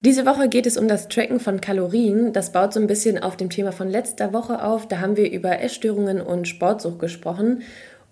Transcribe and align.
Diese 0.00 0.26
Woche 0.26 0.48
geht 0.48 0.66
es 0.66 0.76
um 0.76 0.86
das 0.86 1.08
Tracken 1.08 1.40
von 1.40 1.60
Kalorien. 1.60 2.32
Das 2.32 2.52
baut 2.52 2.72
so 2.72 2.78
ein 2.78 2.86
bisschen 2.86 3.20
auf 3.20 3.36
dem 3.36 3.50
Thema 3.50 3.72
von 3.72 3.88
letzter 3.88 4.32
Woche 4.32 4.62
auf. 4.62 4.86
Da 4.86 5.00
haben 5.00 5.16
wir 5.16 5.32
über 5.32 5.60
Essstörungen 5.60 6.20
und 6.20 6.46
Sportsucht 6.46 7.00
gesprochen. 7.00 7.62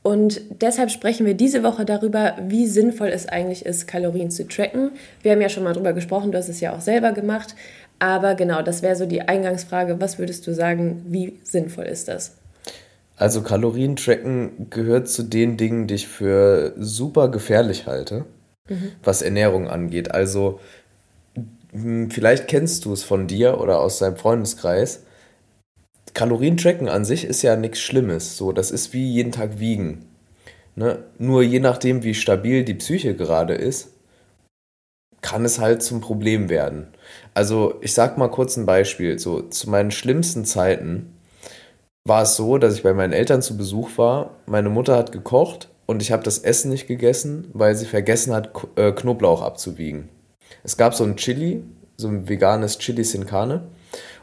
Und 0.03 0.41
deshalb 0.61 0.91
sprechen 0.91 1.27
wir 1.27 1.35
diese 1.35 1.63
Woche 1.63 1.85
darüber, 1.85 2.35
wie 2.41 2.67
sinnvoll 2.67 3.09
es 3.09 3.29
eigentlich 3.29 3.65
ist, 3.67 3.87
Kalorien 3.87 4.31
zu 4.31 4.47
tracken. 4.49 4.93
Wir 5.23 5.33
haben 5.33 5.41
ja 5.41 5.49
schon 5.49 5.63
mal 5.63 5.75
darüber 5.75 5.93
gesprochen, 5.93 6.33
du 6.33 6.39
hast 6.39 6.49
es 6.49 6.61
ja 6.61 6.75
auch 6.75 6.81
selber 6.81 7.13
gemacht. 7.13 7.55
Aber 8.01 8.35
genau, 8.35 8.63
das 8.63 8.83
wäre 8.83 8.97
so 8.97 9.07
die 9.07 9.23
Eingangsfrage. 9.23 10.01
Was 10.01 10.19
würdest 10.19 10.47
du 10.47 10.55
sagen, 10.55 11.05
wie 11.09 11.39
sinnvoll 11.45 11.87
ist 11.87 12.09
das? 12.09 12.37
Also 13.17 13.43
Kalorien 13.43 13.95
tracken 13.97 14.71
gehört 14.71 15.09
zu 15.09 15.23
den 15.23 15.57
Dingen, 15.57 15.87
die 15.87 15.95
ich 15.95 16.09
für 16.09 16.75
super 16.79 17.29
gefährlich 17.29 17.87
halte, 17.87 18.27
mhm. 18.69 18.93
was 19.03 19.23
Ernährung 19.23 19.69
angeht. 19.69 20.11
Also 20.11 20.61
vielleicht 21.73 22.49
kennst 22.49 22.85
du 22.85 22.93
es 22.93 23.05
von 23.05 23.27
dir 23.27 23.61
oder 23.61 23.81
aus 23.81 23.99
deinem 23.99 24.17
Freundeskreis. 24.17 25.03
Kalorien 26.15 26.57
tracken 26.57 26.89
an 26.89 27.05
sich 27.05 27.25
ist 27.25 27.43
ja 27.43 27.57
nichts 27.57 27.81
Schlimmes. 27.81 28.37
So, 28.37 28.53
das 28.53 28.71
ist 28.71 28.93
wie 28.93 29.05
jeden 29.05 29.33
Tag 29.33 29.59
wiegen. 29.59 30.07
Ne? 30.75 31.05
Nur 31.19 31.43
je 31.43 31.61
nachdem, 31.61 32.03
wie 32.05 32.15
stabil 32.15 32.65
die 32.65 32.75
Psyche 32.75 33.15
gerade 33.15 33.55
ist, 33.55 33.91
kann 35.21 35.45
es 35.45 35.59
halt 35.59 35.83
zum 35.83 36.01
Problem 36.01 36.49
werden. 36.49 36.89
Also, 37.35 37.75
ich 37.81 37.93
sag 37.93 38.17
mal 38.17 38.29
kurz 38.29 38.57
ein 38.57 38.67
Beispiel. 38.67 39.19
So, 39.19 39.43
zu 39.43 39.69
meinen 39.69 39.91
schlimmsten 39.91 40.45
Zeiten 40.45 41.13
war 42.07 42.23
es 42.23 42.37
so, 42.37 42.59
dass 42.59 42.75
ich 42.75 42.83
bei 42.83 42.95
meinen 42.95 43.13
Eltern 43.13 43.43
zu 43.43 43.57
Besuch 43.57 43.99
war. 43.99 44.37
Meine 44.47 44.71
Mutter 44.71 44.97
hat 44.97 45.13
gekocht 45.13 45.69
und 45.87 46.01
ich 46.01 46.13
habe 46.13 46.23
das 46.23 46.39
Essen 46.39 46.71
nicht 46.71 46.87
gegessen, 46.87 47.51
weil 47.53 47.75
sie 47.75 47.87
vergessen 47.87 48.33
hat, 48.33 48.51
äh, 48.77 48.93
Knoblauch 48.93 49.43
abzuwiegen. 49.43 50.09
Es 50.63 50.77
gab 50.77 50.95
so 50.95 51.05
ein 51.05 51.17
Chili, 51.17 51.63
so 51.97 52.09
ein 52.09 52.29
veganes 52.29 52.79
Chili 52.79 53.05
sin 53.05 53.27
Carne. 53.27 53.69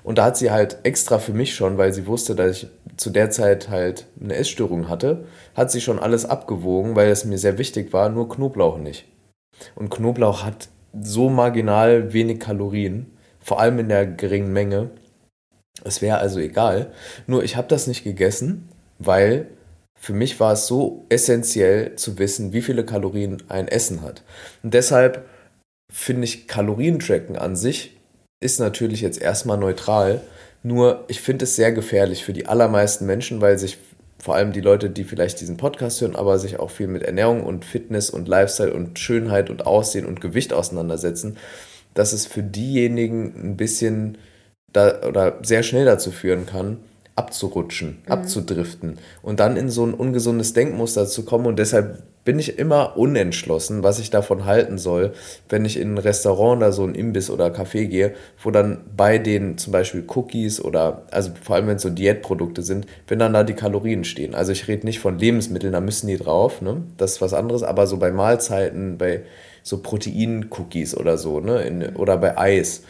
Und 0.03 0.17
da 0.17 0.25
hat 0.25 0.37
sie 0.37 0.51
halt 0.51 0.77
extra 0.83 1.17
für 1.17 1.33
mich 1.33 1.55
schon, 1.55 1.77
weil 1.77 1.93
sie 1.93 2.07
wusste, 2.07 2.35
dass 2.35 2.57
ich 2.57 2.67
zu 2.97 3.09
der 3.09 3.29
Zeit 3.31 3.69
halt 3.69 4.05
eine 4.21 4.35
Essstörung 4.35 4.89
hatte, 4.89 5.25
hat 5.55 5.71
sie 5.71 5.81
schon 5.81 5.99
alles 5.99 6.25
abgewogen, 6.25 6.95
weil 6.95 7.09
es 7.09 7.25
mir 7.25 7.37
sehr 7.37 7.57
wichtig 7.57 7.93
war, 7.93 8.09
nur 8.09 8.29
Knoblauch 8.29 8.77
nicht. 8.77 9.05
Und 9.75 9.89
Knoblauch 9.89 10.43
hat 10.43 10.69
so 11.01 11.29
marginal 11.29 12.13
wenig 12.13 12.39
Kalorien, 12.39 13.17
vor 13.39 13.59
allem 13.59 13.79
in 13.79 13.89
der 13.89 14.05
geringen 14.05 14.53
Menge. 14.53 14.91
Es 15.83 16.01
wäre 16.01 16.17
also 16.17 16.39
egal. 16.39 16.91
Nur 17.25 17.43
ich 17.43 17.55
habe 17.55 17.67
das 17.67 17.87
nicht 17.87 18.03
gegessen, 18.03 18.69
weil 18.99 19.47
für 19.99 20.13
mich 20.13 20.39
war 20.39 20.53
es 20.53 20.67
so 20.67 21.05
essentiell 21.09 21.95
zu 21.95 22.19
wissen, 22.19 22.53
wie 22.53 22.61
viele 22.61 22.85
Kalorien 22.85 23.41
ein 23.47 23.67
Essen 23.67 24.01
hat. 24.01 24.23
Und 24.61 24.73
deshalb 24.73 25.25
finde 25.93 26.25
ich 26.25 26.47
Kalorientracken 26.47 27.37
an 27.37 27.55
sich 27.55 27.95
ist 28.39 28.59
natürlich 28.59 28.99
jetzt 28.99 29.21
erstmal 29.21 29.57
neutral. 29.57 30.21
Nur 30.63 31.05
ich 31.07 31.21
finde 31.21 31.45
es 31.45 31.55
sehr 31.55 31.71
gefährlich 31.71 32.25
für 32.25 32.33
die 32.33 32.47
allermeisten 32.47 33.05
Menschen, 33.05 33.39
weil 33.39 33.57
sich 33.57 33.77
vor 34.19 34.35
allem 34.35 34.51
die 34.51 34.61
Leute, 34.61 34.89
die 34.89 35.03
vielleicht 35.03 35.39
diesen 35.39 35.55
Podcast 35.55 36.01
hören, 36.01 36.15
aber 36.15 36.39
sich 36.39 36.59
auch 36.59 36.71
viel 36.71 36.87
mit 36.87 37.03
Ernährung 37.03 37.43
und 37.43 37.63
Fitness 37.63 38.09
und 38.09 38.27
Lifestyle 38.27 38.73
und 38.73 38.97
Schönheit 38.97 39.49
und 39.49 39.65
Aussehen 39.65 40.05
und 40.05 40.19
Gewicht 40.19 40.51
auseinandersetzen, 40.51 41.37
dass 41.93 42.11
es 42.11 42.25
für 42.25 42.43
diejenigen 42.43 43.33
ein 43.35 43.57
bisschen 43.57 44.17
da, 44.71 45.07
oder 45.07 45.39
sehr 45.43 45.61
schnell 45.61 45.85
dazu 45.85 46.11
führen 46.11 46.45
kann, 46.45 46.79
abzurutschen, 47.15 48.01
mhm. 48.05 48.11
abzudriften 48.11 48.97
und 49.21 49.39
dann 49.39 49.55
in 49.55 49.69
so 49.69 49.85
ein 49.85 49.93
ungesundes 49.93 50.53
Denkmuster 50.53 51.05
zu 51.05 51.23
kommen. 51.23 51.45
Und 51.45 51.59
deshalb 51.59 52.01
bin 52.25 52.39
ich 52.39 52.57
immer 52.57 52.97
unentschlossen, 52.97 53.83
was 53.83 53.99
ich 53.99 54.09
davon 54.09 54.45
halten 54.45 54.77
soll, 54.77 55.13
wenn 55.49 55.65
ich 55.65 55.77
in 55.77 55.93
ein 55.93 55.97
Restaurant 55.97 56.57
oder 56.57 56.71
so 56.71 56.83
ein 56.83 56.95
Imbiss 56.95 57.29
oder 57.29 57.47
Café 57.47 57.85
gehe, 57.85 58.13
wo 58.41 58.49
dann 58.49 58.81
bei 58.95 59.17
den 59.17 59.57
zum 59.57 59.73
Beispiel 59.73 60.05
Cookies 60.07 60.61
oder, 60.61 61.03
also 61.11 61.31
vor 61.41 61.55
allem 61.55 61.67
wenn 61.67 61.75
es 61.75 61.81
so 61.81 61.89
Diätprodukte 61.89 62.63
sind, 62.63 62.87
wenn 63.07 63.19
dann 63.19 63.33
da 63.33 63.43
die 63.43 63.53
Kalorien 63.53 64.05
stehen. 64.05 64.33
Also 64.33 64.51
ich 64.51 64.67
rede 64.67 64.85
nicht 64.85 64.99
von 64.99 65.19
Lebensmitteln, 65.19 65.73
da 65.73 65.81
müssen 65.81 66.07
die 66.07 66.17
drauf, 66.17 66.61
ne? 66.61 66.83
Das 66.97 67.13
ist 67.13 67.21
was 67.21 67.33
anderes, 67.33 67.61
aber 67.61 67.87
so 67.87 67.97
bei 67.97 68.11
Mahlzeiten, 68.11 68.97
bei 68.97 69.23
so 69.61 69.79
Protein-Cookies 69.79 70.95
oder 70.95 71.17
so, 71.17 71.41
ne? 71.41 71.61
In, 71.63 71.95
oder 71.95 72.17
bei 72.17 72.37
Eis 72.37 72.83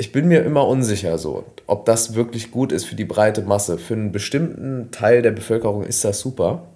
ich 0.00 0.12
bin 0.12 0.28
mir 0.28 0.42
immer 0.42 0.66
unsicher 0.66 1.18
so, 1.18 1.44
ob 1.66 1.84
das 1.84 2.14
wirklich 2.14 2.50
gut 2.50 2.72
ist 2.72 2.86
für 2.86 2.94
die 2.94 3.04
breite 3.04 3.42
Masse. 3.42 3.76
Für 3.76 3.92
einen 3.92 4.12
bestimmten 4.12 4.90
Teil 4.90 5.20
der 5.20 5.30
Bevölkerung 5.30 5.84
ist 5.84 6.02
das 6.06 6.20
super. 6.20 6.68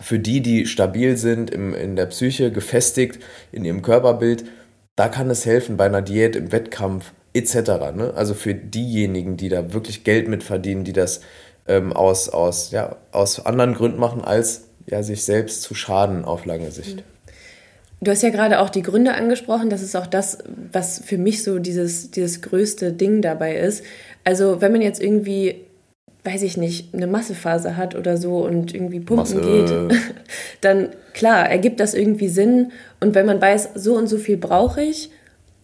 Für 0.00 0.20
die, 0.20 0.40
die 0.40 0.66
stabil 0.66 1.16
sind, 1.16 1.50
im, 1.50 1.74
in 1.74 1.96
der 1.96 2.06
Psyche, 2.06 2.52
gefestigt 2.52 3.18
in 3.50 3.64
ihrem 3.64 3.82
Körperbild, 3.82 4.44
da 4.94 5.08
kann 5.08 5.28
es 5.30 5.46
helfen 5.46 5.76
bei 5.76 5.86
einer 5.86 6.00
Diät, 6.00 6.36
im 6.36 6.52
Wettkampf 6.52 7.12
etc. 7.34 7.56
Ne? 7.96 8.12
Also 8.14 8.34
für 8.34 8.54
diejenigen, 8.54 9.36
die 9.36 9.48
da 9.48 9.72
wirklich 9.72 10.04
Geld 10.04 10.28
mit 10.28 10.44
verdienen, 10.44 10.84
die 10.84 10.92
das 10.92 11.22
ähm, 11.66 11.92
aus, 11.92 12.28
aus, 12.28 12.70
ja, 12.70 12.98
aus 13.10 13.44
anderen 13.44 13.74
Gründen 13.74 13.98
machen, 13.98 14.22
als 14.22 14.68
ja, 14.86 15.02
sich 15.02 15.24
selbst 15.24 15.62
zu 15.62 15.74
schaden 15.74 16.24
auf 16.24 16.44
lange 16.44 16.70
Sicht. 16.70 16.98
Mhm. 16.98 17.17
Du 18.00 18.10
hast 18.10 18.22
ja 18.22 18.30
gerade 18.30 18.60
auch 18.60 18.70
die 18.70 18.82
Gründe 18.82 19.14
angesprochen. 19.14 19.70
Das 19.70 19.82
ist 19.82 19.96
auch 19.96 20.06
das, 20.06 20.38
was 20.72 21.02
für 21.04 21.18
mich 21.18 21.42
so 21.42 21.58
dieses, 21.58 22.10
dieses 22.10 22.42
größte 22.42 22.92
Ding 22.92 23.22
dabei 23.22 23.56
ist. 23.56 23.84
Also 24.24 24.60
wenn 24.60 24.72
man 24.72 24.82
jetzt 24.82 25.02
irgendwie, 25.02 25.56
weiß 26.24 26.42
ich 26.42 26.56
nicht, 26.56 26.94
eine 26.94 27.08
Massephase 27.08 27.76
hat 27.76 27.96
oder 27.96 28.16
so 28.16 28.44
und 28.44 28.72
irgendwie 28.72 29.00
pumpen 29.00 29.16
Masse. 29.16 29.40
geht, 29.40 30.00
dann 30.60 30.90
klar, 31.12 31.50
ergibt 31.50 31.80
das 31.80 31.94
irgendwie 31.94 32.28
Sinn. 32.28 32.70
Und 33.00 33.14
wenn 33.14 33.26
man 33.26 33.40
weiß, 33.40 33.70
so 33.74 33.96
und 33.96 34.06
so 34.06 34.18
viel 34.18 34.36
brauche 34.36 34.82
ich 34.82 35.10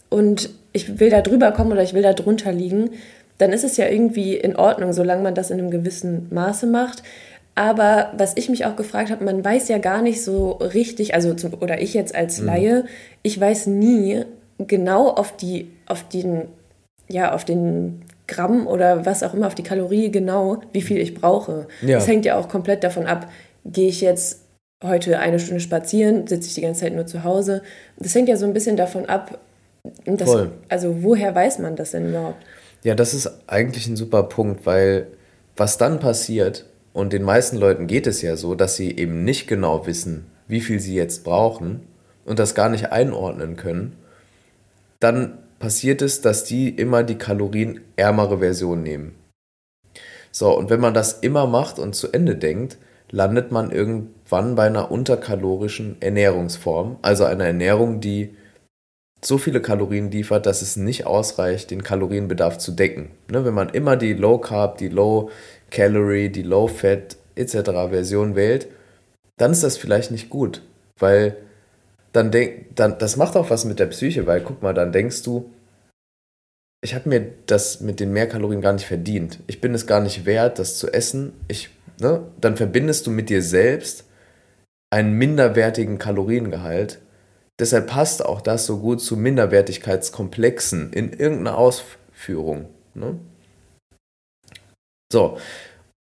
und 0.09 0.51
ich 0.73 0.99
will 0.99 1.11
da 1.11 1.21
drüber 1.21 1.53
kommen 1.53 1.71
oder 1.71 1.83
ich 1.83 1.95
will 1.95 2.03
da 2.03 2.15
drunter 2.15 2.51
liegen, 2.51 2.91
dann 3.39 3.53
ist 3.53 3.65
es 3.65 3.77
ja 3.77 3.89
irgendwie 3.89 4.37
in 4.37 4.57
Ordnung, 4.57 4.93
solange 4.93 5.23
man 5.23 5.35
das 5.35 5.51
in 5.51 5.59
einem 5.59 5.71
gewissen 5.71 6.29
Maße 6.31 6.67
macht. 6.67 7.03
Aber 7.55 8.13
was 8.17 8.37
ich 8.37 8.49
mich 8.49 8.65
auch 8.67 8.77
gefragt 8.77 9.11
habe, 9.11 9.25
man 9.25 9.45
weiß 9.45 9.69
ja 9.69 9.79
gar 9.79 10.03
nicht 10.03 10.23
so 10.23 10.53
richtig, 10.53 11.15
also 11.15 11.35
zum, 11.35 11.55
oder 11.55 11.81
ich 11.81 11.95
jetzt 11.95 12.15
als 12.15 12.41
mhm. 12.41 12.47
Laie, 12.47 12.85
ich 13.23 13.41
weiß 13.41 13.67
nie 13.67 14.25
genau 14.59 15.09
auf 15.09 15.37
die, 15.37 15.71
auf 15.87 16.09
den, 16.09 16.49
ja, 17.09 17.33
auf 17.33 17.45
den 17.45 18.03
Gramm 18.27 18.67
oder 18.67 19.07
was 19.07 19.23
auch 19.23 19.35
immer, 19.35 19.47
auf 19.47 19.55
die 19.55 19.63
Kalorie 19.63 20.11
genau, 20.11 20.63
wie 20.73 20.83
viel 20.83 20.99
ich 20.99 21.15
brauche. 21.15 21.67
Ja. 21.83 21.99
Das 21.99 22.09
hängt 22.09 22.25
ja 22.25 22.37
auch 22.37 22.49
komplett 22.49 22.83
davon 22.83 23.07
ab, 23.07 23.31
gehe 23.65 23.89
ich 23.89 24.01
jetzt 24.01 24.41
heute 24.83 25.19
eine 25.19 25.39
Stunde 25.39 25.61
spazieren, 25.61 26.27
sitze 26.27 26.49
ich 26.49 26.55
die 26.55 26.61
ganze 26.61 26.81
Zeit 26.81 26.95
nur 26.95 27.07
zu 27.07 27.25
Hause. 27.25 27.63
Das 27.99 28.15
hängt 28.15 28.29
ja 28.29 28.37
so 28.37 28.47
ein 28.47 28.53
bisschen 28.53 28.77
davon 28.77 29.07
ab, 29.07 29.39
dass, 30.07 30.29
Voll. 30.29 30.51
also 30.69 31.03
woher 31.03 31.35
weiß 31.35 31.59
man 31.59 31.77
das 31.77 31.93
denn 31.93 32.09
überhaupt? 32.09 32.43
Ja, 32.83 32.95
das 32.95 33.15
ist 33.15 33.31
eigentlich 33.47 33.87
ein 33.87 33.97
super 33.97 34.25
Punkt, 34.25 34.67
weil 34.67 35.07
was 35.57 35.79
dann 35.79 36.01
passiert, 36.01 36.67
und 36.95 37.13
den 37.13 37.25
meisten 37.25 37.59
Leuten 37.59 37.89
geht 37.89 38.07
es 38.07 38.23
ja 38.23 38.37
so, 38.37 38.55
dass 38.55 38.77
sie 38.77 38.97
eben 38.97 39.25
nicht 39.25 39.47
genau 39.49 39.87
wissen, 39.87 40.31
wie 40.47 40.61
viel 40.61 40.79
sie 40.79 40.95
jetzt 40.95 41.25
brauchen 41.25 41.81
und 42.25 42.39
das 42.39 42.55
gar 42.55 42.71
nicht 42.71 42.93
einordnen 42.93 43.57
können. 43.57 43.97
Dann 45.01 45.39
passiert 45.59 46.03
es, 46.03 46.21
dass 46.21 46.45
die 46.45 46.69
immer 46.71 47.03
die 47.03 47.19
kalorienärmere 47.19 48.39
Version 48.39 48.83
nehmen. 48.83 49.17
So, 50.31 50.57
und 50.57 50.71
wenn 50.71 50.81
man 50.81 50.95
das 50.95 51.15
immer 51.15 51.47
macht 51.47 51.81
und 51.81 51.97
zu 51.97 52.13
Ende 52.13 52.37
denkt, 52.37 52.79
landet 53.11 53.51
man 53.51 53.73
irgendwann 53.73 54.55
bei 54.55 54.67
einer 54.67 54.91
unterkalorischen 54.91 55.97
Ernährungsform, 56.01 56.99
also 57.03 57.25
einer 57.25 57.45
Ernährung, 57.45 58.01
die 58.01 58.37
so 59.21 59.39
viele 59.39 59.61
Kalorien 59.61 60.11
liefert, 60.11 60.47
dass 60.47 60.63
es 60.63 60.77
nicht 60.77 61.07
ausreicht, 61.07 61.71
den 61.71 61.83
Kalorienbedarf 61.83 62.59
zu 62.59 62.73
decken. 62.73 63.11
Ne, 63.31 63.45
wenn 63.45 63.55
man 63.55 63.71
immer 63.71 63.97
die 63.97 64.13
Low 64.13 64.39
Carb, 64.39 64.79
die 64.79 64.89
Low 64.89 65.31
Calorie, 65.75 66.29
die 66.29 66.43
Low 66.43 66.69
Fat 66.69 67.17
etc. 67.35 67.71
Version 67.91 68.37
wählt, 68.37 68.69
dann 69.37 69.51
ist 69.51 69.65
das 69.65 69.77
vielleicht 69.77 70.11
nicht 70.11 70.31
gut, 70.31 70.63
weil 70.99 71.37
dann 72.13 72.31
denk, 72.31 72.77
dann 72.77 72.99
das 72.99 73.17
macht 73.17 73.37
auch 73.37 73.51
was 73.51 73.65
mit 73.65 73.81
der 73.81 73.87
Psyche, 73.87 74.27
weil 74.27 74.41
guck 74.41 74.63
mal, 74.63 74.73
dann 74.73 74.93
denkst 74.93 75.23
du, 75.25 75.51
ich 76.81 76.95
habe 76.95 77.09
mir 77.09 77.33
das 77.47 77.81
mit 77.81 77.99
den 77.99 78.13
Mehrkalorien 78.13 78.61
gar 78.61 78.75
nicht 78.75 78.87
verdient. 78.87 79.41
Ich 79.47 79.61
bin 79.61 79.75
es 79.75 79.87
gar 79.87 80.01
nicht 80.01 80.27
wert, 80.27 80.59
das 80.59 80.77
zu 80.77 80.93
essen. 80.93 81.33
Ich, 81.49 81.71
ne? 81.99 82.21
Dann 82.41 82.57
verbindest 82.57 83.07
du 83.07 83.11
mit 83.11 83.31
dir 83.31 83.43
selbst 83.43 84.05
einen 84.91 85.15
minderwertigen 85.15 85.99
Kaloriengehalt. 85.99 87.01
Deshalb 87.59 87.87
passt 87.87 88.25
auch 88.25 88.43
das 88.43 88.67
so 88.67 88.79
gut 88.79 89.01
zu 89.01 89.17
Minderwertigkeitskomplexen 89.17 90.93
in 90.93 91.13
irgendeiner 91.13 91.57
Ausführung. 91.57 92.69
Ne? 92.93 93.19
So, 95.15 95.39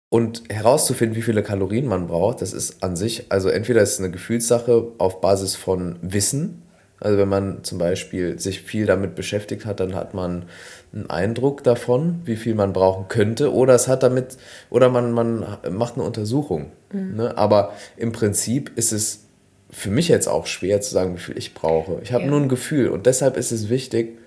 Und 0.08 0.44
herauszufinden, 0.48 1.16
wie 1.16 1.22
viele 1.22 1.42
Kalorien 1.42 1.86
man 1.86 2.06
braucht, 2.06 2.40
das 2.40 2.54
ist 2.54 2.82
an 2.82 2.96
sich, 2.96 3.26
also 3.30 3.50
entweder 3.50 3.82
ist 3.82 3.92
es 3.92 3.98
eine 3.98 4.10
Gefühlssache 4.10 4.84
auf 4.96 5.20
Basis 5.20 5.54
von 5.54 5.96
Wissen. 6.00 6.62
Also 6.98 7.18
wenn 7.18 7.28
man 7.28 7.62
zum 7.62 7.76
Beispiel 7.76 8.38
sich 8.38 8.62
viel 8.62 8.86
damit 8.86 9.14
beschäftigt 9.14 9.66
hat, 9.66 9.80
dann 9.80 9.94
hat 9.94 10.14
man 10.14 10.46
einen 10.94 11.10
Eindruck 11.10 11.62
davon, 11.62 12.22
wie 12.24 12.36
viel 12.36 12.54
man 12.54 12.72
brauchen 12.72 13.08
könnte. 13.08 13.52
Oder 13.52 13.74
es 13.74 13.86
hat 13.86 14.02
damit, 14.02 14.38
oder 14.70 14.88
man, 14.88 15.12
man 15.12 15.44
macht 15.70 15.96
eine 15.96 16.04
Untersuchung. 16.04 16.72
Mhm. 16.90 17.16
Ne? 17.16 17.36
Aber 17.36 17.72
im 17.98 18.12
Prinzip 18.12 18.72
ist 18.76 18.92
es 18.92 19.24
für 19.68 19.90
mich 19.90 20.08
jetzt 20.08 20.28
auch 20.28 20.46
schwer 20.46 20.80
zu 20.80 20.90
sagen, 20.90 21.16
wie 21.16 21.20
viel 21.20 21.36
ich 21.36 21.52
brauche. 21.52 21.98
Ich 22.02 22.14
habe 22.14 22.24
ja. 22.24 22.30
nur 22.30 22.40
ein 22.40 22.48
Gefühl. 22.48 22.88
Und 22.88 23.04
deshalb 23.04 23.36
ist 23.36 23.52
es 23.52 23.68
wichtig, 23.68 24.18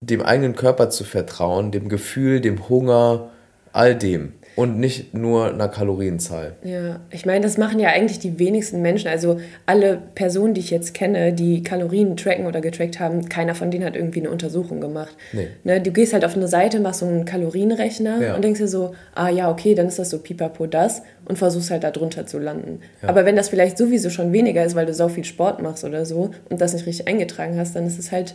dem 0.00 0.22
eigenen 0.22 0.54
Körper 0.54 0.90
zu 0.90 1.02
vertrauen, 1.02 1.72
dem 1.72 1.88
Gefühl, 1.88 2.40
dem 2.40 2.68
Hunger, 2.68 3.30
all 3.78 3.94
dem 3.94 4.32
und 4.56 4.80
nicht 4.80 5.14
nur 5.14 5.52
einer 5.54 5.68
Kalorienzahl. 5.68 6.56
Ja, 6.64 6.98
ich 7.10 7.24
meine, 7.24 7.42
das 7.42 7.58
machen 7.58 7.78
ja 7.78 7.90
eigentlich 7.90 8.18
die 8.18 8.40
wenigsten 8.40 8.82
Menschen. 8.82 9.06
Also 9.06 9.38
alle 9.66 10.02
Personen, 10.16 10.52
die 10.52 10.60
ich 10.60 10.70
jetzt 10.70 10.94
kenne, 10.94 11.32
die 11.32 11.62
Kalorien 11.62 12.16
tracken 12.16 12.44
oder 12.44 12.60
getrackt 12.60 12.98
haben, 12.98 13.28
keiner 13.28 13.54
von 13.54 13.70
denen 13.70 13.84
hat 13.84 13.94
irgendwie 13.94 14.18
eine 14.18 14.30
Untersuchung 14.30 14.80
gemacht. 14.80 15.16
Nee. 15.32 15.46
Ne, 15.62 15.80
du 15.80 15.92
gehst 15.92 16.12
halt 16.12 16.24
auf 16.24 16.34
eine 16.34 16.48
Seite, 16.48 16.80
machst 16.80 17.00
so 17.00 17.06
einen 17.06 17.24
Kalorienrechner 17.24 18.20
ja. 18.20 18.34
und 18.34 18.42
denkst 18.42 18.58
dir 18.58 18.66
so, 18.66 18.96
ah 19.14 19.28
ja, 19.28 19.48
okay, 19.48 19.76
dann 19.76 19.86
ist 19.86 20.00
das 20.00 20.10
so 20.10 20.18
pipapo 20.18 20.66
das 20.66 21.02
und 21.26 21.38
versuchst 21.38 21.70
halt 21.70 21.84
da 21.84 21.92
drunter 21.92 22.26
zu 22.26 22.40
landen. 22.40 22.80
Ja. 23.00 23.10
Aber 23.10 23.24
wenn 23.24 23.36
das 23.36 23.48
vielleicht 23.48 23.78
sowieso 23.78 24.10
schon 24.10 24.32
weniger 24.32 24.64
ist, 24.64 24.74
weil 24.74 24.86
du 24.86 24.92
so 24.92 25.08
viel 25.08 25.24
Sport 25.24 25.62
machst 25.62 25.84
oder 25.84 26.04
so 26.04 26.32
und 26.50 26.60
das 26.60 26.72
nicht 26.72 26.84
richtig 26.84 27.06
eingetragen 27.06 27.56
hast, 27.56 27.76
dann 27.76 27.86
ist 27.86 28.00
es 28.00 28.10
halt 28.10 28.34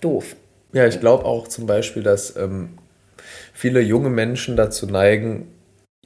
doof. 0.00 0.34
Ja, 0.72 0.84
ich 0.88 0.98
glaube 0.98 1.26
auch 1.26 1.46
zum 1.46 1.66
Beispiel, 1.66 2.02
dass 2.02 2.36
ähm, 2.36 2.70
viele 3.52 3.80
junge 3.80 4.10
Menschen 4.10 4.56
dazu 4.56 4.86
neigen, 4.86 5.48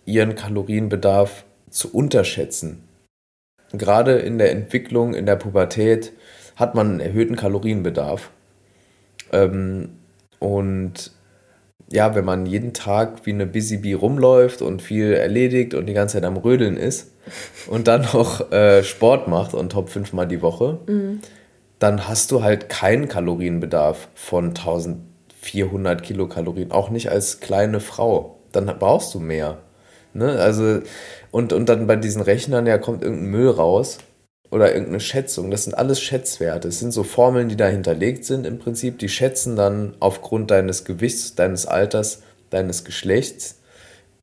ihren 0.04 0.34
Kalorienbedarf 0.34 1.44
zu 1.70 1.92
unterschätzen. 1.92 2.84
Gerade 3.72 4.18
in 4.18 4.38
der 4.38 4.50
Entwicklung, 4.50 5.14
in 5.14 5.26
der 5.26 5.36
Pubertät 5.36 6.12
hat 6.56 6.74
man 6.74 6.90
einen 6.90 7.00
erhöhten 7.00 7.36
Kalorienbedarf. 7.36 8.30
Ähm, 9.32 9.90
und 10.38 11.12
ja, 11.90 12.14
wenn 12.14 12.24
man 12.24 12.46
jeden 12.46 12.72
Tag 12.72 13.26
wie 13.26 13.32
eine 13.32 13.46
Busy 13.46 13.78
Bee 13.78 13.94
rumläuft 13.94 14.62
und 14.62 14.82
viel 14.82 15.12
erledigt 15.12 15.74
und 15.74 15.86
die 15.86 15.92
ganze 15.92 16.14
Zeit 16.14 16.24
am 16.24 16.36
Rödeln 16.36 16.76
ist 16.76 17.12
und 17.68 17.86
dann 17.86 18.02
noch 18.12 18.50
äh, 18.50 18.82
Sport 18.82 19.28
macht 19.28 19.54
und 19.54 19.72
top 19.72 19.88
fünfmal 19.88 20.26
die 20.26 20.42
Woche, 20.42 20.80
mhm. 20.86 21.20
dann 21.78 22.08
hast 22.08 22.30
du 22.30 22.42
halt 22.42 22.68
keinen 22.68 23.08
Kalorienbedarf 23.08 24.08
von 24.14 24.48
1000 24.48 25.00
400 25.42 26.02
Kilokalorien, 26.02 26.70
auch 26.72 26.90
nicht 26.90 27.10
als 27.10 27.40
kleine 27.40 27.80
Frau. 27.80 28.38
Dann 28.52 28.66
brauchst 28.78 29.14
du 29.14 29.20
mehr. 29.20 29.58
Ne? 30.14 30.38
Also, 30.38 30.80
und, 31.30 31.52
und 31.52 31.68
dann 31.68 31.86
bei 31.86 31.96
diesen 31.96 32.22
Rechnern, 32.22 32.66
ja, 32.66 32.78
kommt 32.78 33.02
irgendein 33.02 33.30
Müll 33.30 33.48
raus 33.50 33.98
oder 34.50 34.72
irgendeine 34.72 35.00
Schätzung. 35.00 35.50
Das 35.50 35.64
sind 35.64 35.74
alles 35.74 36.00
Schätzwerte. 36.00 36.68
Es 36.68 36.78
sind 36.78 36.92
so 36.92 37.02
Formeln, 37.02 37.48
die 37.48 37.56
da 37.56 37.66
hinterlegt 37.66 38.24
sind 38.24 38.46
im 38.46 38.58
Prinzip. 38.58 38.98
Die 38.98 39.08
schätzen 39.08 39.56
dann 39.56 39.94
aufgrund 39.98 40.50
deines 40.50 40.84
Gewichts, 40.84 41.34
deines 41.34 41.66
Alters, 41.66 42.22
deines 42.50 42.84
Geschlechts 42.84 43.60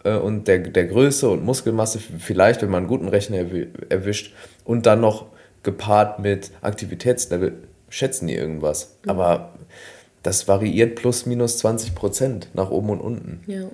äh, 0.03 0.15
und 0.15 0.47
der, 0.47 0.59
der 0.59 0.85
Größe 0.85 1.29
und 1.29 1.43
Muskelmasse, 1.43 1.99
vielleicht, 1.99 2.61
wenn 2.61 2.69
man 2.69 2.79
einen 2.79 2.87
guten 2.87 3.09
Rechner 3.09 3.43
erwischt, 3.89 4.33
und 4.63 4.85
dann 4.85 5.01
noch 5.01 5.25
gepaart 5.63 6.19
mit 6.19 6.51
Aktivitätslevel, 6.61 7.53
schätzen 7.89 8.27
die 8.27 8.35
irgendwas. 8.35 8.97
Mhm. 9.03 9.09
Aber 9.09 9.53
das 10.23 10.47
variiert 10.47 10.95
plus 10.95 11.25
minus 11.25 11.57
20 11.59 11.95
Prozent 11.95 12.49
nach 12.53 12.71
oben 12.71 12.89
und 12.89 13.01
unten. 13.01 13.41
Ja. 13.47 13.69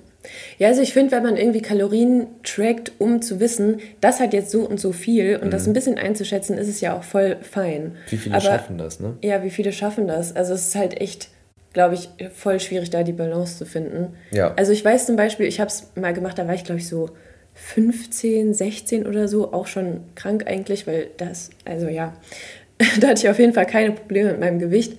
Ja, 0.58 0.68
also 0.68 0.82
ich 0.82 0.92
finde, 0.92 1.12
wenn 1.12 1.22
man 1.22 1.36
irgendwie 1.36 1.62
Kalorien 1.62 2.26
trackt, 2.42 2.92
um 2.98 3.22
zu 3.22 3.38
wissen, 3.38 3.80
das 4.00 4.18
hat 4.20 4.32
jetzt 4.32 4.50
so 4.50 4.62
und 4.62 4.80
so 4.80 4.92
viel 4.92 5.36
und 5.36 5.46
mhm. 5.46 5.50
das 5.50 5.66
ein 5.66 5.72
bisschen 5.72 5.98
einzuschätzen, 5.98 6.58
ist 6.58 6.68
es 6.68 6.80
ja 6.80 6.96
auch 6.96 7.04
voll 7.04 7.36
fein. 7.42 7.92
Wie 8.08 8.16
viele 8.16 8.34
Aber, 8.34 8.44
schaffen 8.44 8.78
das, 8.78 8.98
ne? 9.00 9.16
Ja, 9.22 9.44
wie 9.44 9.50
viele 9.50 9.72
schaffen 9.72 10.08
das? 10.08 10.34
Also 10.34 10.54
es 10.54 10.68
ist 10.68 10.74
halt 10.74 11.00
echt, 11.00 11.28
glaube 11.72 11.94
ich, 11.94 12.08
voll 12.34 12.58
schwierig, 12.60 12.90
da 12.90 13.02
die 13.02 13.12
Balance 13.12 13.58
zu 13.58 13.66
finden. 13.66 14.14
Ja. 14.32 14.52
Also 14.54 14.72
ich 14.72 14.84
weiß 14.84 15.06
zum 15.06 15.16
Beispiel, 15.16 15.46
ich 15.46 15.60
habe 15.60 15.68
es 15.68 15.92
mal 15.94 16.12
gemacht, 16.12 16.38
da 16.38 16.46
war 16.46 16.54
ich, 16.54 16.64
glaube 16.64 16.80
ich, 16.80 16.88
so 16.88 17.10
15, 17.54 18.52
16 18.52 19.06
oder 19.06 19.28
so, 19.28 19.52
auch 19.52 19.66
schon 19.66 20.00
krank 20.14 20.46
eigentlich, 20.46 20.86
weil 20.86 21.08
das, 21.16 21.50
also 21.64 21.88
ja, 21.88 22.14
da 23.00 23.08
hatte 23.08 23.22
ich 23.22 23.28
auf 23.30 23.38
jeden 23.38 23.54
Fall 23.54 23.66
keine 23.66 23.92
Probleme 23.92 24.32
mit 24.32 24.40
meinem 24.40 24.58
Gewicht. 24.58 24.98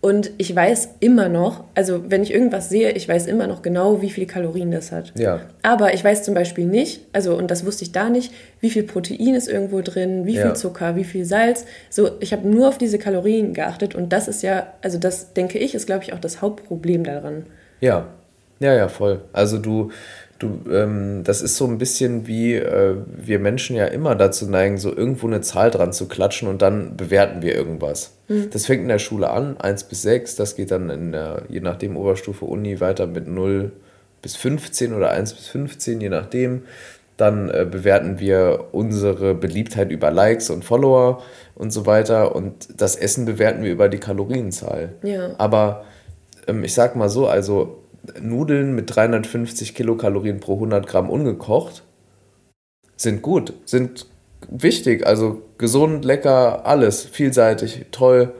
Und 0.00 0.30
ich 0.38 0.54
weiß 0.54 0.90
immer 1.00 1.28
noch, 1.28 1.64
also 1.74 2.08
wenn 2.08 2.22
ich 2.22 2.32
irgendwas 2.32 2.68
sehe, 2.68 2.92
ich 2.92 3.08
weiß 3.08 3.26
immer 3.26 3.48
noch 3.48 3.62
genau, 3.62 4.00
wie 4.00 4.10
viel 4.10 4.26
Kalorien 4.26 4.70
das 4.70 4.92
hat. 4.92 5.12
Ja. 5.18 5.40
Aber 5.62 5.92
ich 5.92 6.04
weiß 6.04 6.22
zum 6.22 6.34
Beispiel 6.34 6.66
nicht, 6.66 7.00
also 7.12 7.36
und 7.36 7.50
das 7.50 7.66
wusste 7.66 7.82
ich 7.82 7.90
da 7.90 8.08
nicht, 8.08 8.32
wie 8.60 8.70
viel 8.70 8.84
Protein 8.84 9.34
ist 9.34 9.48
irgendwo 9.48 9.80
drin, 9.80 10.24
wie 10.24 10.34
viel 10.34 10.40
ja. 10.40 10.54
Zucker, 10.54 10.94
wie 10.94 11.02
viel 11.02 11.24
Salz. 11.24 11.64
So, 11.90 12.10
ich 12.20 12.32
habe 12.32 12.48
nur 12.48 12.68
auf 12.68 12.78
diese 12.78 12.98
Kalorien 12.98 13.54
geachtet 13.54 13.96
und 13.96 14.12
das 14.12 14.28
ist 14.28 14.44
ja, 14.44 14.72
also 14.82 14.98
das 14.98 15.32
denke 15.32 15.58
ich, 15.58 15.74
ist 15.74 15.86
glaube 15.86 16.04
ich 16.04 16.12
auch 16.12 16.20
das 16.20 16.42
Hauptproblem 16.42 17.02
daran. 17.02 17.46
Ja, 17.80 18.06
ja, 18.60 18.74
ja, 18.74 18.88
voll. 18.88 19.22
Also 19.32 19.58
du, 19.58 19.90
du, 20.38 20.60
ähm, 20.70 21.22
das 21.24 21.42
ist 21.42 21.56
so 21.56 21.66
ein 21.66 21.78
bisschen 21.78 22.26
wie 22.26 22.54
äh, 22.54 22.96
wir 23.06 23.38
Menschen 23.38 23.76
ja 23.76 23.86
immer 23.86 24.14
dazu 24.14 24.48
neigen, 24.48 24.78
so 24.78 24.94
irgendwo 24.94 25.26
eine 25.26 25.40
Zahl 25.40 25.70
dran 25.70 25.92
zu 25.92 26.06
klatschen 26.06 26.48
und 26.48 26.62
dann 26.62 26.96
bewerten 26.96 27.42
wir 27.42 27.54
irgendwas. 27.54 28.12
Mhm. 28.28 28.50
Das 28.50 28.66
fängt 28.66 28.82
in 28.82 28.88
der 28.88 28.98
Schule 28.98 29.30
an, 29.30 29.56
1 29.58 29.84
bis 29.84 30.02
6, 30.02 30.36
das 30.36 30.56
geht 30.56 30.70
dann 30.70 30.90
in 30.90 31.12
der, 31.12 31.42
je 31.48 31.60
nachdem, 31.60 31.96
Oberstufe, 31.96 32.44
Uni 32.44 32.80
weiter 32.80 33.06
mit 33.06 33.26
0 33.26 33.72
bis 34.22 34.36
15 34.36 34.94
oder 34.94 35.10
1 35.10 35.34
bis 35.34 35.48
15, 35.48 36.00
je 36.00 36.08
nachdem. 36.08 36.62
Dann 37.16 37.50
äh, 37.50 37.66
bewerten 37.68 38.20
wir 38.20 38.66
unsere 38.70 39.34
Beliebtheit 39.34 39.90
über 39.90 40.12
Likes 40.12 40.50
und 40.50 40.64
Follower 40.64 41.20
und 41.56 41.72
so 41.72 41.84
weiter. 41.84 42.36
Und 42.36 42.80
das 42.80 42.94
Essen 42.94 43.24
bewerten 43.24 43.64
wir 43.64 43.72
über 43.72 43.88
die 43.88 43.98
Kalorienzahl. 43.98 44.90
Ja. 45.02 45.30
Aber 45.36 45.84
ähm, 46.46 46.62
ich 46.62 46.74
sag 46.74 46.94
mal 46.94 47.08
so, 47.08 47.26
also 47.26 47.82
Nudeln 48.20 48.74
mit 48.74 48.94
350 48.94 49.74
Kilokalorien 49.74 50.40
pro 50.40 50.54
100 50.54 50.86
Gramm 50.86 51.10
ungekocht 51.10 51.82
sind 52.96 53.22
gut, 53.22 53.54
sind 53.64 54.06
wichtig. 54.50 55.06
Also 55.06 55.42
gesund, 55.56 56.04
lecker, 56.04 56.66
alles, 56.66 57.04
vielseitig, 57.04 57.86
toll, 57.90 58.34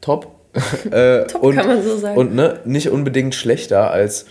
top. 0.00 0.32
äh, 0.90 1.26
top 1.26 1.42
und, 1.42 1.56
kann 1.56 1.66
man 1.66 1.82
so 1.82 1.96
sagen. 1.96 2.18
Und 2.18 2.34
ne, 2.34 2.60
nicht 2.64 2.90
unbedingt 2.90 3.34
schlechter 3.34 3.90
als 3.90 4.26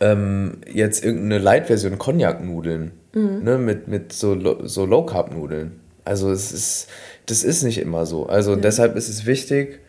ähm, 0.00 0.58
jetzt 0.70 1.04
irgendeine 1.04 1.38
Light-Version 1.38 1.98
Cognac-Nudeln 1.98 2.92
mhm. 3.14 3.42
ne, 3.42 3.58
mit, 3.58 3.88
mit 3.88 4.12
so, 4.12 4.36
so 4.66 4.84
Low-Carb-Nudeln. 4.84 5.80
Also 6.04 6.30
es 6.30 6.52
ist, 6.52 6.88
das 7.26 7.44
ist 7.44 7.62
nicht 7.62 7.78
immer 7.78 8.04
so. 8.06 8.26
Also 8.26 8.52
ja. 8.52 8.56
deshalb 8.60 8.96
ist 8.96 9.08
es 9.08 9.24
wichtig, 9.24 9.80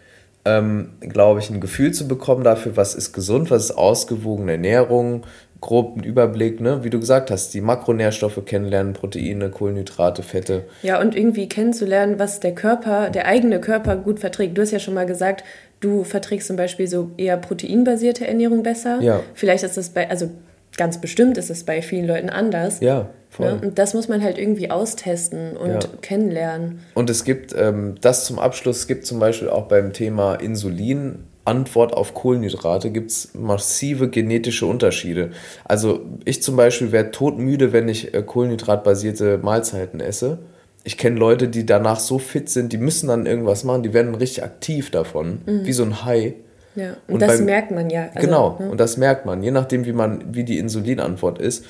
ähm, 0.46 0.92
glaube 1.00 1.40
ich, 1.40 1.50
ein 1.50 1.60
Gefühl 1.60 1.92
zu 1.92 2.08
bekommen 2.08 2.44
dafür, 2.44 2.78
was 2.78 2.96
ist 2.96 3.14
gesund, 3.14 3.52
was 3.52 3.66
ist 3.66 3.72
ausgewogene 3.72 4.54
Ernährung, 4.54 5.24
groben 5.60 6.04
Überblick, 6.04 6.62
ne? 6.62 6.84
wie 6.84 6.92
du 6.92 7.00
gesagt 7.00 7.32
hast, 7.32 7.54
die 7.54 7.62
Makronährstoffe 7.62 8.40
kennenlernen, 8.46 8.94
Proteine, 8.94 9.50
Kohlenhydrate, 9.50 10.22
Fette. 10.22 10.66
Ja, 10.84 11.02
und 11.02 11.16
irgendwie 11.16 11.50
kennenzulernen, 11.50 12.20
was 12.20 12.40
der 12.40 12.54
Körper, 12.54 13.10
der 13.10 13.26
eigene 13.28 13.60
Körper 13.60 13.96
gut 13.96 14.20
verträgt. 14.20 14.58
Du 14.58 14.62
hast 14.62 14.72
ja 14.72 14.80
schon 14.80 14.94
mal 14.94 15.08
gesagt, 15.08 15.44
du 15.80 16.04
verträgst 16.04 16.48
zum 16.48 16.56
Beispiel 16.56 16.88
so 16.88 17.12
eher 17.18 17.38
proteinbasierte 17.38 18.28
Ernährung 18.28 18.62
besser. 18.62 19.00
Ja. 19.02 19.22
Vielleicht 19.34 19.64
ist 19.64 19.78
das 19.78 19.90
bei, 19.90 20.10
also 20.10 20.30
ganz 20.78 21.00
bestimmt 21.00 21.38
ist 21.38 21.50
es 21.50 21.64
bei 21.64 21.82
vielen 21.82 22.08
Leuten 22.08 22.30
anders. 22.30 22.80
Ja. 22.80 23.10
Voll. 23.30 23.54
Ne? 23.54 23.60
Und 23.62 23.80
das 23.80 23.94
muss 23.94 24.08
man 24.08 24.24
halt 24.24 24.38
irgendwie 24.38 24.72
austesten 24.72 25.58
und 25.58 25.70
ja. 25.70 25.80
kennenlernen. 26.02 26.80
Und 26.94 27.10
es 27.10 27.24
gibt, 27.24 27.54
ähm, 27.58 27.96
das 28.02 28.26
zum 28.26 28.40
Abschluss, 28.40 28.78
es 28.78 28.88
gibt 28.88 29.06
zum 29.06 29.20
Beispiel 29.20 29.50
auch 29.50 29.68
beim 29.68 29.94
Thema 29.94 30.36
Insulin, 30.36 31.26
Antwort 31.46 31.94
auf 31.94 32.16
Kohlenhydrate 32.16 32.90
gibt 32.90 33.12
es 33.12 33.34
massive 33.36 34.10
genetische 34.10 34.66
Unterschiede. 34.66 35.30
Also 35.64 36.02
ich 36.26 36.42
zum 36.42 36.56
Beispiel 36.56 36.92
werde 36.92 37.12
todmüde, 37.12 37.72
wenn 37.72 37.88
ich 37.88 38.14
äh, 38.14 38.24
kohlenhydratbasierte 38.24 39.38
Mahlzeiten 39.38 40.00
esse. 40.00 40.40
Ich 40.84 40.98
kenne 40.98 41.18
Leute, 41.18 41.48
die 41.48 41.66
danach 41.66 42.00
so 42.00 42.20
fit 42.20 42.50
sind, 42.50 42.74
die 42.74 42.78
müssen 42.78 43.08
dann 43.08 43.26
irgendwas 43.26 43.64
machen, 43.64 43.84
die 43.84 43.94
werden 43.94 44.16
richtig 44.16 44.44
aktiv 44.44 44.92
davon, 44.92 45.40
mhm. 45.46 45.66
wie 45.66 45.74
so 45.74 45.84
ein 45.84 46.04
Hai. 46.04 46.36
Ja, 46.76 46.98
und, 47.08 47.16
und 47.16 47.22
das 47.22 47.38
beim, 47.38 47.46
merkt 47.46 47.72
man 47.72 47.90
ja. 47.90 48.10
Also, 48.14 48.28
genau, 48.28 48.58
ne? 48.60 48.70
und 48.70 48.80
das 48.80 48.98
merkt 48.98 49.26
man, 49.26 49.42
je 49.42 49.52
nachdem, 49.52 49.86
wie, 49.86 49.94
man, 49.94 50.36
wie 50.36 50.44
die 50.44 50.60
Insulinantwort 50.60 51.40
ist. 51.40 51.66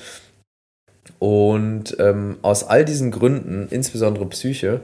Und 1.18 1.96
ähm, 1.98 2.38
aus 2.42 2.64
all 2.64 2.84
diesen 2.84 3.10
Gründen, 3.10 3.68
insbesondere 3.70 4.26
Psyche, 4.26 4.80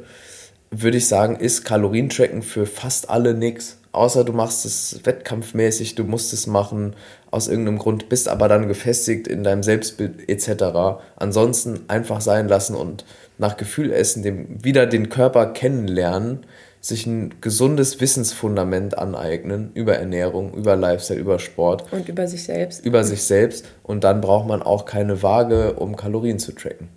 würde 0.71 0.97
ich 0.97 1.07
sagen, 1.07 1.37
ist 1.37 1.65
Kalorientracken 1.65 2.43
für 2.43 2.67
fast 2.67 3.11
alle 3.11 3.35
nichts. 3.35 3.79
Außer 3.93 4.25
du 4.25 4.33
machst 4.33 4.65
es 4.65 5.01
wettkampfmäßig, 5.05 5.95
du 5.97 6.05
musst 6.05 6.33
es 6.33 6.47
machen 6.47 6.97
aus 7.31 7.49
irgendeinem 7.49 7.79
Grund, 7.79 8.09
bist 8.09 8.27
aber 8.27 8.49
dann 8.49 8.67
gefestigt 8.67 9.29
in 9.29 9.45
deinem 9.45 9.63
Selbstbild 9.63 10.31
etc. 10.31 11.03
Ansonsten 11.17 11.81
einfach 11.89 12.23
sein 12.23 12.49
lassen 12.49 12.75
und 12.75 13.05
nach 13.37 13.59
Gefühl 13.59 13.93
essen, 13.93 14.23
dem, 14.23 14.65
wieder 14.65 14.87
den 14.87 15.11
Körper 15.11 15.47
kennenlernen, 15.53 16.47
sich 16.83 17.07
ein 17.07 17.41
gesundes 17.41 18.01
Wissensfundament 18.01 18.99
aneignen 18.99 19.71
über 19.75 19.97
Ernährung, 19.97 20.53
über 20.53 20.77
Lifestyle, 20.77 21.21
über 21.21 21.39
Sport. 21.39 21.91
Und 21.93 22.09
über 22.09 22.27
sich 22.27 22.43
selbst. 22.43 22.85
Über 22.85 23.05
sich 23.05 23.23
selbst. 23.23 23.65
Und 23.85 24.05
dann 24.05 24.21
braucht 24.21 24.49
man 24.49 24.63
auch 24.63 24.85
keine 24.85 25.23
Waage, 25.23 25.75
um 25.75 25.97
Kalorien 25.97 26.41
zu 26.41 26.53
tracken. 26.53 26.89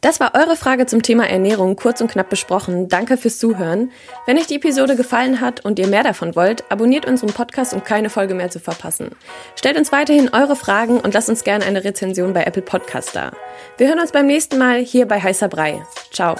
Das 0.00 0.20
war 0.20 0.34
eure 0.34 0.56
Frage 0.56 0.86
zum 0.86 1.02
Thema 1.02 1.28
Ernährung 1.28 1.74
kurz 1.74 2.00
und 2.00 2.10
knapp 2.10 2.28
besprochen. 2.28 2.88
Danke 2.88 3.16
fürs 3.16 3.38
Zuhören. 3.38 3.90
Wenn 4.26 4.36
euch 4.36 4.46
die 4.46 4.56
Episode 4.56 4.94
gefallen 4.94 5.40
hat 5.40 5.64
und 5.64 5.78
ihr 5.78 5.86
mehr 5.86 6.02
davon 6.02 6.36
wollt, 6.36 6.64
abonniert 6.70 7.06
unseren 7.06 7.30
Podcast, 7.30 7.72
um 7.72 7.82
keine 7.82 8.10
Folge 8.10 8.34
mehr 8.34 8.50
zu 8.50 8.60
verpassen. 8.60 9.10
Stellt 9.54 9.78
uns 9.78 9.92
weiterhin 9.92 10.28
eure 10.32 10.54
Fragen 10.54 11.00
und 11.00 11.14
lasst 11.14 11.28
uns 11.28 11.44
gerne 11.44 11.64
eine 11.64 11.82
Rezension 11.82 12.32
bei 12.34 12.44
Apple 12.44 12.62
Podcast 12.62 13.16
da. 13.16 13.32
Wir 13.78 13.88
hören 13.88 14.00
uns 14.00 14.12
beim 14.12 14.26
nächsten 14.26 14.58
Mal 14.58 14.80
hier 14.80 15.06
bei 15.06 15.20
Heißer 15.20 15.48
Brei. 15.48 15.82
Ciao. 16.12 16.36